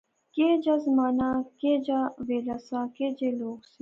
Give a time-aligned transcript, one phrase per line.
[0.33, 3.69] کیا جا زمانہ سا، کیا جا ویلا سا، کے جے لوک سے